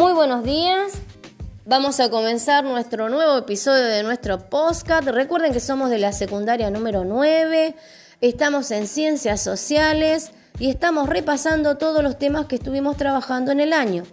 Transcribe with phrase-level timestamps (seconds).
[0.00, 0.94] Muy buenos días.
[1.66, 5.06] Vamos a comenzar nuestro nuevo episodio de nuestro podcast.
[5.06, 7.74] Recuerden que somos de la secundaria número 9.
[8.22, 13.74] Estamos en ciencias sociales y estamos repasando todos los temas que estuvimos trabajando en el
[13.74, 14.04] año.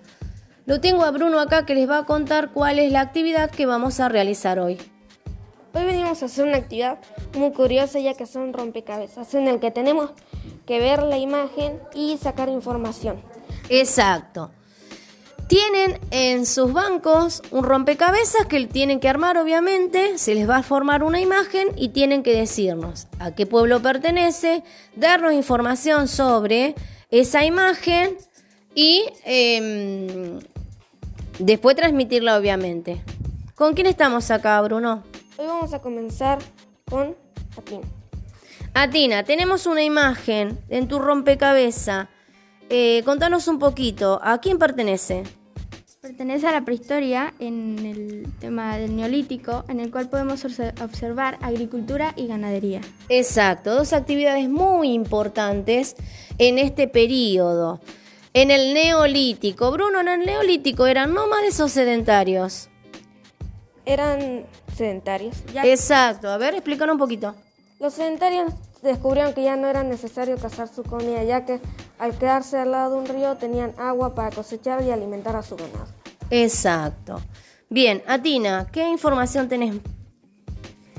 [0.65, 3.65] Lo tengo a Bruno acá que les va a contar cuál es la actividad que
[3.65, 4.77] vamos a realizar hoy.
[5.73, 6.97] Hoy venimos a hacer una actividad
[7.33, 10.11] muy curiosa ya que son rompecabezas en el que tenemos
[10.65, 13.21] que ver la imagen y sacar información.
[13.69, 14.51] Exacto.
[15.47, 20.63] Tienen en sus bancos un rompecabezas que tienen que armar, obviamente, se les va a
[20.63, 24.63] formar una imagen y tienen que decirnos a qué pueblo pertenece,
[24.97, 26.75] darnos información sobre
[27.11, 28.17] esa imagen
[28.75, 30.39] y em,
[31.39, 33.01] después transmitirla, obviamente.
[33.55, 35.03] ¿Con quién estamos acá, Bruno?
[35.37, 36.39] Hoy vamos a comenzar
[36.89, 37.15] con
[37.57, 37.87] Atina.
[38.73, 42.09] Atina, tenemos una imagen en tu rompecabezas.
[42.69, 45.23] Eh, contanos un poquito, ¿a quién pertenece?
[46.01, 52.13] Pertenece a la prehistoria en el tema del neolítico, en el cual podemos observar agricultura
[52.15, 52.81] y ganadería.
[53.09, 55.95] Exacto, dos actividades muy importantes
[56.37, 57.81] en este periodo.
[58.33, 62.69] En el neolítico, Bruno, en el neolítico eran nómades o sedentarios.
[63.83, 65.35] Eran sedentarios.
[65.63, 67.35] Exacto, a ver, explícanos un poquito.
[67.79, 71.59] Los sedentarios descubrieron que ya no era necesario cazar su comida, ya que
[71.99, 75.55] al quedarse al lado de un río tenían agua para cosechar y alimentar a su
[75.55, 75.87] ganado.
[76.29, 77.21] Exacto.
[77.69, 79.75] Bien, Atina, ¿qué información tenés?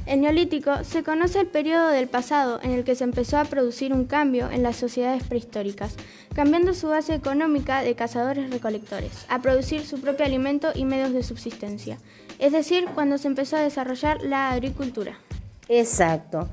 [0.09, 3.93] En Neolítico se conoce el periodo del pasado en el que se empezó a producir
[3.93, 5.97] un cambio en las sociedades prehistóricas,
[6.35, 11.99] cambiando su base económica de cazadores-recolectores a producir su propio alimento y medios de subsistencia,
[12.39, 15.19] es decir, cuando se empezó a desarrollar la agricultura.
[15.69, 16.49] Exacto.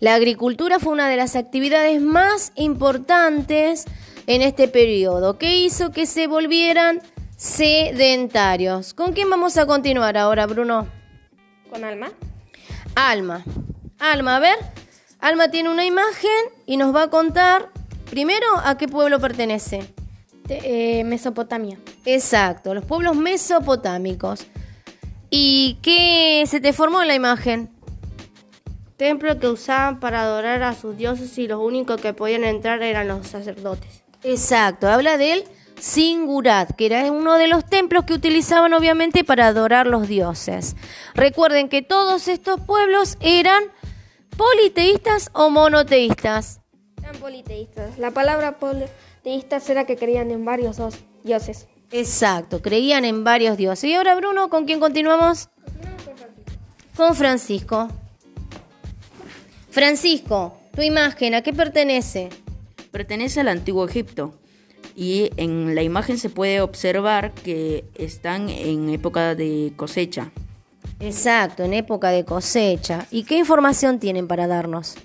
[0.00, 3.84] La agricultura fue una de las actividades más importantes
[4.26, 7.02] en este periodo, que hizo que se volvieran
[7.36, 8.94] sedentarios.
[8.94, 10.88] ¿Con quién vamos a continuar ahora, Bruno?
[11.70, 12.12] Con Alma.
[12.94, 13.44] Alma.
[13.98, 14.56] Alma, a ver.
[15.20, 16.30] Alma tiene una imagen
[16.64, 17.70] y nos va a contar
[18.08, 19.92] primero a qué pueblo pertenece.
[20.48, 21.78] Eh, Mesopotamia.
[22.06, 24.46] Exacto, los pueblos mesopotámicos.
[25.28, 27.70] ¿Y qué se te formó en la imagen?
[29.00, 33.08] Templo que usaban para adorar a sus dioses y los únicos que podían entrar eran
[33.08, 34.04] los sacerdotes.
[34.22, 35.44] Exacto, habla del
[35.80, 40.76] Singurat, que era uno de los templos que utilizaban obviamente para adorar los dioses.
[41.14, 43.64] Recuerden que todos estos pueblos eran
[44.36, 46.60] politeístas o monoteístas.
[47.02, 47.96] Eran politeístas.
[47.96, 50.76] La palabra politeístas era que creían en varios
[51.24, 51.68] dioses.
[51.90, 53.84] Exacto, creían en varios dioses.
[53.84, 55.48] Y ahora Bruno, ¿con quién continuamos?
[55.64, 56.52] Continuamos con Francisco.
[56.98, 57.88] Con Francisco.
[59.70, 62.28] Francisco, tu imagen, ¿a qué pertenece?
[62.90, 64.34] Pertenece al antiguo Egipto
[64.96, 70.32] y en la imagen se puede observar que están en época de cosecha.
[70.98, 73.06] Exacto, en época de cosecha.
[73.12, 74.96] ¿Y qué información tienen para darnos?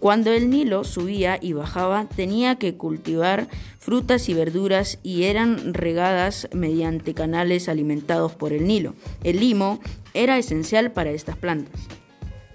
[0.00, 3.46] Cuando el Nilo subía y bajaba, tenía que cultivar
[3.78, 8.94] frutas y verduras y eran regadas mediante canales alimentados por el Nilo.
[9.22, 9.80] El limo
[10.12, 11.80] era esencial para estas plantas.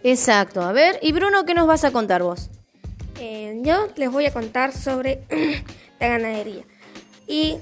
[0.04, 0.62] Exacto.
[0.62, 2.50] A ver, y Bruno, ¿qué nos vas a contar vos?
[3.20, 5.24] Eh, yo les voy a contar sobre
[6.00, 6.64] la ganadería
[7.28, 7.58] y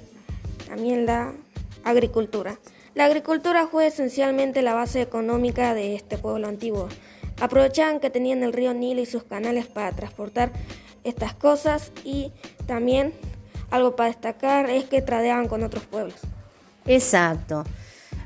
[0.67, 1.33] también la
[1.83, 2.59] agricultura.
[2.93, 6.89] La agricultura fue esencialmente la base económica de este pueblo antiguo.
[7.39, 10.51] Aprovechaban que tenían el río Nilo y sus canales para transportar
[11.03, 12.31] estas cosas y
[12.65, 13.13] también
[13.69, 16.19] algo para destacar es que tradeaban con otros pueblos.
[16.85, 17.63] Exacto.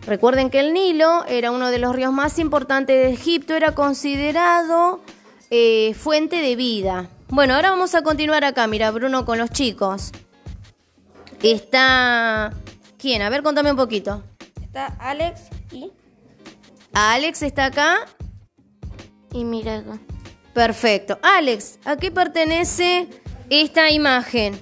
[0.05, 5.01] Recuerden que el Nilo era uno de los ríos más importantes de Egipto, era considerado
[5.49, 7.07] eh, fuente de vida.
[7.29, 10.11] Bueno, ahora vamos a continuar acá, mira Bruno, con los chicos.
[11.43, 12.53] Está...
[12.97, 13.21] ¿Quién?
[13.21, 14.23] A ver, contame un poquito.
[14.61, 15.41] Está Alex
[15.71, 15.91] y...
[16.93, 18.05] Alex está acá.
[19.31, 19.99] Y mira acá.
[20.53, 21.19] Perfecto.
[21.21, 23.07] Alex, ¿a qué pertenece
[23.49, 24.61] esta imagen?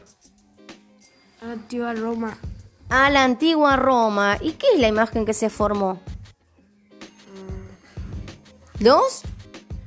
[1.42, 2.38] Antigua Roma
[2.90, 4.38] a la antigua Roma.
[4.42, 6.02] ¿Y qué es la imagen que se formó?
[8.80, 9.24] ¿Dos?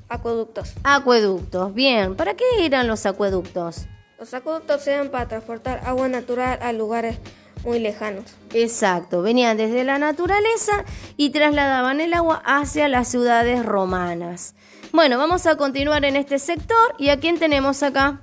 [0.08, 0.74] Acueductos.
[0.84, 2.16] Acueductos, bien.
[2.16, 3.86] ¿Para qué eran los acueductos?
[4.18, 7.18] Los acueductos eran para transportar agua natural a lugares
[7.64, 8.24] muy lejanos.
[8.52, 10.84] Exacto, venían desde la naturaleza
[11.16, 14.54] y trasladaban el agua hacia las ciudades romanas.
[14.92, 16.94] Bueno, vamos a continuar en este sector.
[16.98, 18.20] ¿Y a quién tenemos acá?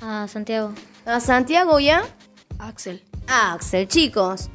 [0.00, 0.74] A Santiago.
[1.06, 2.02] ¿A Santiago ya?
[2.58, 3.02] Axel.
[3.32, 4.50] Axel, chicos.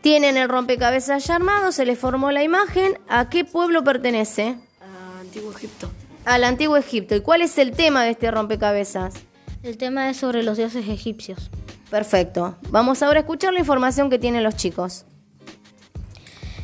[0.00, 2.98] Tienen el rompecabezas ya armado, se les formó la imagen.
[3.08, 4.56] ¿A qué pueblo pertenece?
[4.80, 5.90] Al Antiguo Egipto.
[6.24, 7.14] Al Antiguo Egipto.
[7.14, 9.14] ¿Y cuál es el tema de este rompecabezas?
[9.62, 11.50] El tema es sobre los dioses egipcios.
[11.88, 12.56] Perfecto.
[12.70, 15.04] Vamos ahora a escuchar la información que tienen los chicos.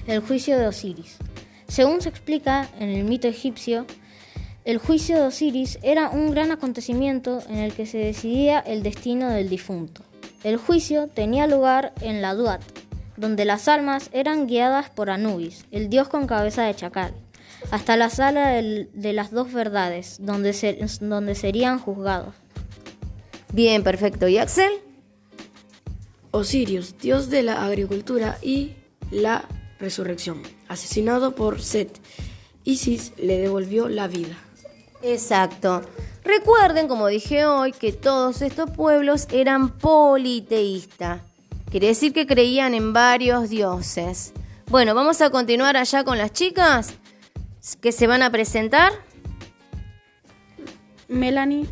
[0.08, 1.18] El juicio de Osiris.
[1.68, 3.86] Según se explica en el mito egipcio,
[4.64, 9.30] el juicio de Osiris era un gran acontecimiento en el que se decidía el destino
[9.30, 10.02] del difunto.
[10.44, 12.60] El juicio tenía lugar en la Duat,
[13.16, 17.14] donde las almas eran guiadas por Anubis, el dios con cabeza de chacal,
[17.70, 22.34] hasta la sala de las dos verdades, donde, donde serían juzgados.
[23.54, 24.28] Bien, perfecto.
[24.28, 24.70] ¿Y Axel?
[26.30, 28.74] Osiris, dios de la agricultura y
[29.10, 29.46] la
[29.78, 32.00] resurrección, asesinado por Set.
[32.64, 34.36] Isis le devolvió la vida.
[35.02, 35.82] Exacto.
[36.24, 41.20] Recuerden, como dije hoy, que todos estos pueblos eran politeístas.
[41.70, 44.32] Quiere decir que creían en varios dioses.
[44.68, 46.94] Bueno, vamos a continuar allá con las chicas
[47.80, 48.92] que se van a presentar.
[51.08, 51.66] Melanie,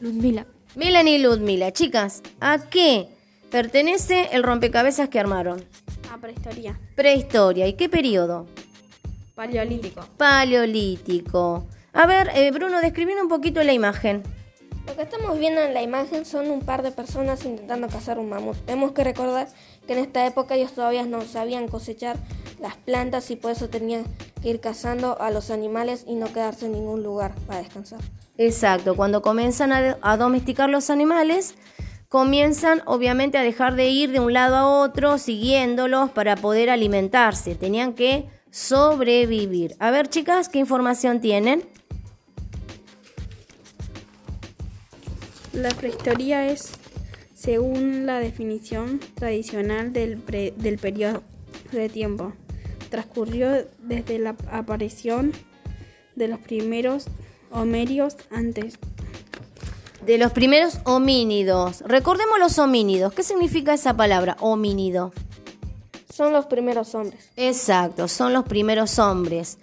[0.00, 0.46] Ludmila.
[0.74, 1.72] Melanie Ludmila.
[1.72, 3.08] Chicas, ¿a qué
[3.50, 5.64] pertenece el rompecabezas que armaron?
[6.10, 6.80] A prehistoria.
[6.96, 7.68] Prehistoria.
[7.68, 8.46] ¿Y qué periodo?
[9.34, 10.04] Paleolítico.
[10.16, 11.66] Paleolítico.
[11.92, 14.22] A ver, eh, Bruno, describiendo un poquito la imagen.
[14.86, 18.28] Lo que estamos viendo en la imagen son un par de personas intentando cazar un
[18.28, 18.56] mamut.
[18.64, 19.48] Tenemos que recordar
[19.86, 22.16] que en esta época ellos todavía no sabían cosechar
[22.60, 24.04] las plantas y por eso tenían
[24.40, 28.00] que ir cazando a los animales y no quedarse en ningún lugar para descansar.
[28.38, 31.54] Exacto, cuando comienzan a, a domesticar los animales,
[32.08, 37.54] comienzan obviamente a dejar de ir de un lado a otro siguiéndolos para poder alimentarse.
[37.54, 39.74] Tenían que sobrevivir.
[39.78, 41.62] A ver, chicas, ¿qué información tienen?
[45.52, 46.72] La prehistoria es,
[47.34, 50.24] según la definición tradicional del,
[50.56, 51.22] del periodo
[51.72, 52.32] de tiempo,
[52.88, 55.32] transcurrió desde la aparición
[56.16, 57.06] de los primeros
[57.50, 58.78] homerios antes.
[60.06, 61.82] De los primeros homínidos.
[61.86, 63.12] Recordemos los homínidos.
[63.12, 65.12] ¿Qué significa esa palabra, homínido?
[66.12, 67.30] Son los primeros hombres.
[67.36, 69.58] Exacto, son los primeros hombres.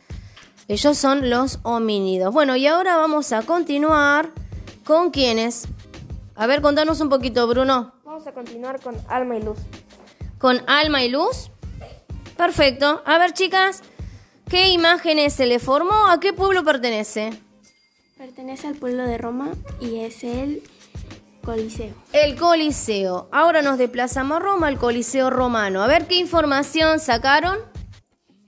[0.68, 2.34] Ellos son los homínidos.
[2.34, 4.32] Bueno, y ahora vamos a continuar
[4.84, 5.68] con quiénes.
[6.40, 7.92] A ver, contanos un poquito, Bruno.
[8.06, 9.58] Vamos a continuar con Alma y Luz.
[10.38, 11.52] ¿Con Alma y Luz?
[12.38, 13.02] Perfecto.
[13.06, 13.84] A ver, chicas,
[14.50, 16.08] ¿qué imágenes se le formó?
[16.08, 17.32] ¿A qué pueblo pertenece?
[18.18, 19.50] Pertenece al pueblo de Roma
[19.82, 20.64] y es el
[21.44, 21.94] Coliseo.
[22.14, 23.28] El Coliseo.
[23.34, 25.84] Ahora nos desplazamos a Roma, el Coliseo romano.
[25.84, 27.58] A ver qué información sacaron.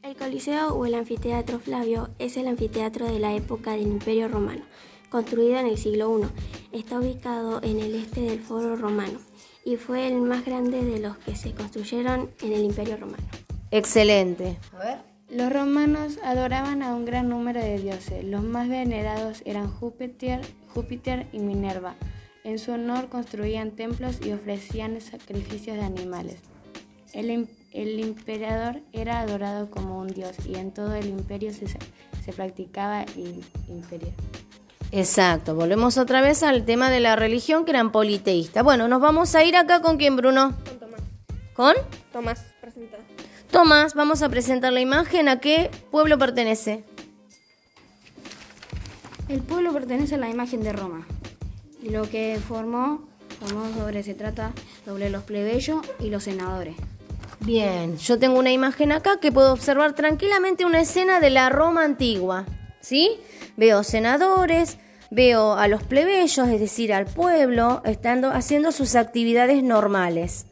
[0.02, 4.64] El Coliseo o el Anfiteatro Flavio es el anfiteatro de la época del Imperio Romano
[5.12, 6.80] construido en el siglo I.
[6.80, 9.20] Está ubicado en el este del Foro Romano
[9.64, 13.24] y fue el más grande de los que se construyeron en el Imperio Romano.
[13.70, 14.58] Excelente.
[15.30, 18.24] Los romanos adoraban a un gran número de dioses.
[18.24, 20.42] Los más venerados eran Júpiter,
[20.74, 21.96] Júpiter y Minerva.
[22.44, 26.38] En su honor construían templos y ofrecían sacrificios de animales.
[27.14, 32.34] El, el emperador era adorado como un dios y en todo el imperio se, se
[32.34, 34.10] practicaba el imperio.
[34.92, 38.62] Exacto, volvemos otra vez al tema de la religión que eran politeístas.
[38.64, 40.54] Bueno, nos vamos a ir acá con quién, Bruno.
[40.66, 41.02] Con Tomás.
[41.54, 41.76] ¿Con?
[42.12, 42.98] Tomás, presenta.
[43.52, 45.30] Tomás, vamos a presentar la imagen.
[45.30, 46.84] ¿A qué pueblo pertenece?
[49.30, 51.08] El pueblo pertenece a la imagen de Roma.
[51.84, 53.08] Lo que formó,
[53.40, 54.52] formó sobre, se trata
[54.84, 56.76] sobre los plebeyos y los senadores.
[57.40, 61.86] Bien, yo tengo una imagen acá que puedo observar tranquilamente una escena de la Roma
[61.86, 62.46] antigua.
[62.82, 63.20] ¿Sí?
[63.58, 64.78] Veo senadores,
[65.10, 70.46] veo a los plebeyos, es decir, al pueblo, estando haciendo sus actividades normales.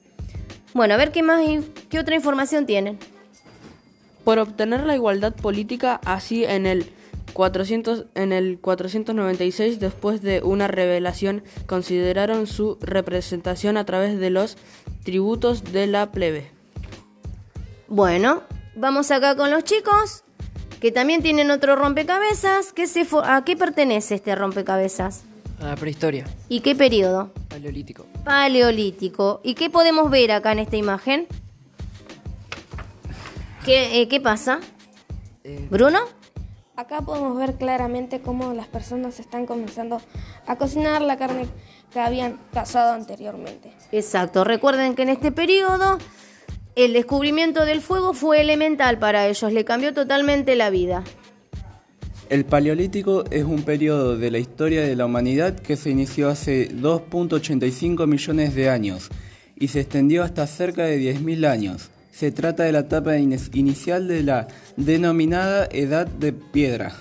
[0.74, 1.42] Bueno, a ver qué más,
[1.90, 3.00] qué otra información tienen.
[4.24, 6.92] Por obtener la igualdad política, así en el
[7.34, 14.58] 400, en el 496, después de una revelación, consideraron su representación a través de los
[15.04, 16.52] tributos de la plebe.
[17.88, 18.44] Bueno,
[18.76, 20.24] vamos acá con los chicos,
[20.80, 22.74] que también tienen otro rompecabezas.
[22.74, 25.24] ¿Qué se ¿A qué pertenece este rompecabezas?
[25.62, 26.26] A la prehistoria.
[26.48, 27.32] ¿Y qué periodo?
[27.50, 28.06] Paleolítico.
[28.24, 29.42] Paleolítico.
[29.44, 31.28] ¿Y qué podemos ver acá en esta imagen?
[33.66, 34.60] ¿Qué, eh, ¿qué pasa?
[35.44, 36.00] Eh, ¿Bruno?
[36.78, 40.02] Acá podemos ver claramente cómo las personas están comenzando
[40.48, 41.46] a cocinar la carne
[41.92, 43.74] que habían cazado anteriormente.
[43.92, 44.46] Exacto.
[44.46, 45.98] Recuerden que en este periodo
[46.84, 51.04] el descubrimiento del fuego fue elemental para ellos, le cambió totalmente la vida.
[52.30, 56.70] El Paleolítico es un periodo de la historia de la humanidad que se inició hace
[56.70, 59.10] 2.85 millones de años
[59.56, 61.90] y se extendió hasta cerca de 10.000 años.
[62.12, 66.94] Se trata de la etapa inicial de la denominada Edad de Piedra.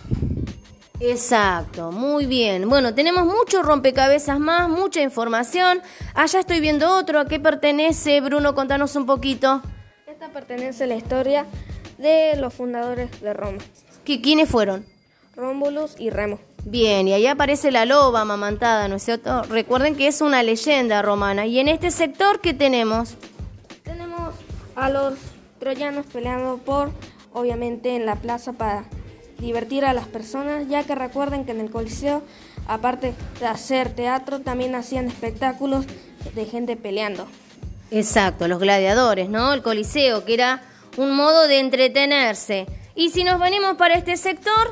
[1.01, 2.69] Exacto, muy bien.
[2.69, 5.81] Bueno, tenemos muchos rompecabezas más, mucha información.
[6.15, 7.21] Allá estoy viendo otro.
[7.21, 8.55] ¿A qué pertenece, Bruno?
[8.55, 9.63] Contanos un poquito.
[10.09, 11.47] Esta pertenece a la historia
[11.99, 13.59] de los fundadores de Roma,
[14.05, 14.85] ¿Qué, ¿Quiénes fueron?
[15.37, 16.41] Rómulus y Remo.
[16.65, 19.43] Bien, y ahí aparece la loba amamantada, ¿no es cierto?
[19.45, 21.47] Recuerden que es una leyenda romana.
[21.47, 23.15] Y en este sector, ¿qué tenemos?
[23.85, 24.35] Tenemos
[24.75, 25.15] a los
[25.61, 26.91] troyanos peleando por,
[27.33, 28.85] obviamente, en la plaza para
[29.39, 32.23] divertir a las personas, ya que recuerden que en el Coliseo,
[32.67, 35.87] aparte de hacer teatro, también hacían espectáculos
[36.35, 37.27] de gente peleando.
[37.91, 39.55] Exacto, los gladiadores, ¿no?
[39.55, 40.63] El coliseo, que era
[40.97, 42.67] un modo de entretenerse.
[42.95, 44.71] Y si nos venimos para este sector,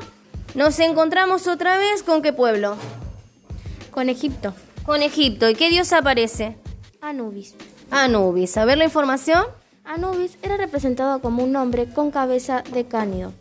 [0.53, 2.75] nos encontramos otra vez con qué pueblo?
[3.89, 4.53] Con Egipto.
[4.85, 5.49] Con Egipto.
[5.49, 6.57] ¿Y qué dios aparece?
[7.01, 7.55] Anubis.
[7.89, 8.57] Anubis.
[8.57, 9.45] A ver la información.
[9.83, 13.33] Anubis era representado como un hombre con cabeza de cánido,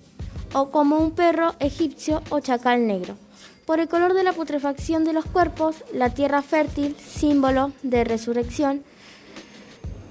[0.53, 3.17] o como un perro egipcio o chacal negro.
[3.65, 8.85] Por el color de la putrefacción de los cuerpos, la tierra fértil, símbolo de resurrección,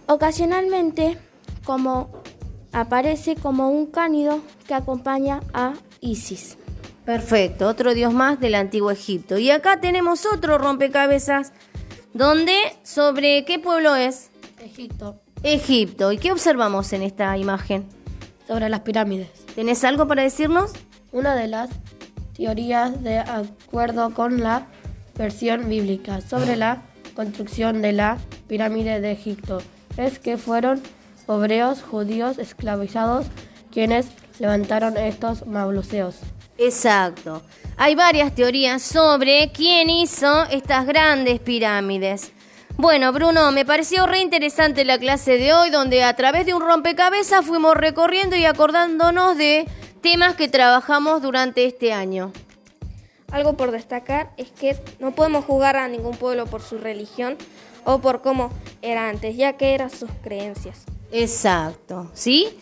[0.07, 1.17] ocasionalmente
[1.63, 2.09] como
[2.71, 6.57] aparece como un cánido que acompaña a Isis.
[7.05, 9.37] Perfecto, otro dios más del antiguo Egipto.
[9.37, 11.53] Y acá tenemos otro rompecabezas,
[12.13, 14.31] donde, ¿sobre qué pueblo es?
[14.59, 15.21] Egipto.
[15.43, 16.11] Egipto.
[16.11, 17.85] ¿Y qué observamos en esta imagen?
[18.47, 19.29] Sobre las pirámides.
[19.55, 20.71] ¿Tenés algo para decirnos?
[21.11, 21.69] Una de las
[22.35, 24.67] teorías de acuerdo con la
[25.17, 26.83] versión bíblica sobre la
[27.15, 29.59] construcción de la pirámide de Egipto
[29.97, 30.81] es que fueron
[31.27, 33.27] hebreos judíos esclavizados
[33.71, 34.07] quienes
[34.39, 36.17] levantaron estos mausoleos.
[36.57, 37.41] Exacto.
[37.77, 42.31] Hay varias teorías sobre quién hizo estas grandes pirámides.
[42.77, 46.61] Bueno, Bruno, me pareció re interesante la clase de hoy, donde a través de un
[46.61, 49.65] rompecabezas fuimos recorriendo y acordándonos de
[50.01, 52.31] temas que trabajamos durante este año.
[53.31, 57.37] Algo por destacar es que no podemos jugar a ningún pueblo por su religión
[57.85, 58.51] o por cómo
[58.81, 60.83] era antes, ya que eran sus creencias.
[61.11, 62.57] Exacto, ¿sí?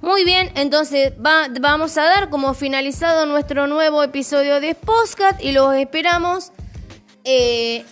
[0.00, 5.52] Muy bien, entonces va- vamos a dar como finalizado nuestro nuevo episodio de Postcat y
[5.52, 6.52] los esperamos
[7.24, 7.84] eh,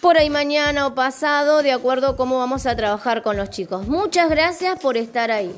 [0.00, 3.86] por ahí mañana o pasado, de acuerdo a cómo vamos a trabajar con los chicos.
[3.86, 5.54] Muchas gracias por estar ahí.